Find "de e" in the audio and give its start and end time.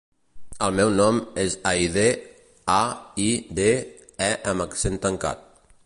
3.61-4.33